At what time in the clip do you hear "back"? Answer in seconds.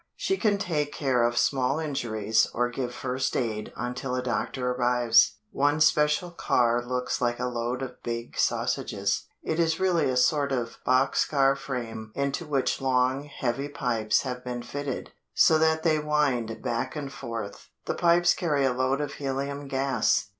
16.63-16.95